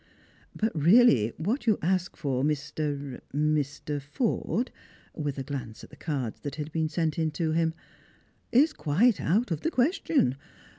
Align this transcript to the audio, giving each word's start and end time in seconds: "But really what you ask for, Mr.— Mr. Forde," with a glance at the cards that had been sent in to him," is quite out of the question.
"But 0.55 0.71
really 0.75 1.31
what 1.37 1.67
you 1.67 1.77
ask 1.83 2.15
for, 2.17 2.43
Mr.— 2.43 3.21
Mr. 3.35 4.01
Forde," 4.01 4.71
with 5.13 5.37
a 5.37 5.43
glance 5.43 5.83
at 5.83 5.91
the 5.91 5.95
cards 5.95 6.39
that 6.39 6.55
had 6.55 6.71
been 6.71 6.89
sent 6.89 7.19
in 7.19 7.29
to 7.33 7.51
him," 7.51 7.75
is 8.65 8.73
quite 8.73 9.21
out 9.21 9.51
of 9.51 9.61
the 9.61 9.69
question. 9.69 10.37